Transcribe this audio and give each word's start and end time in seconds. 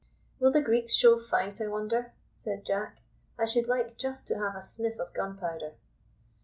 "Will 0.39 0.51
the 0.51 0.61
Greeks 0.61 0.95
show 0.95 1.19
fight, 1.19 1.61
I 1.61 1.67
wonder?" 1.67 2.11
said 2.33 2.65
Jack. 2.65 3.01
"I 3.37 3.45
should 3.45 3.67
like 3.67 3.99
just 3.99 4.25
to 4.29 4.39
have 4.39 4.55
a 4.55 4.63
sniff 4.63 4.97
of 4.99 5.13
gunpowder." 5.13 5.73